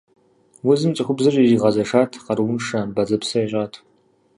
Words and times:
Узым 0.69 0.91
цӏыхубзыр 0.95 1.35
иригъэзэшат, 1.37 2.11
къарууншэ, 2.25 2.79
бадзэпсэ 2.95 3.39
ищӏат. 3.45 3.73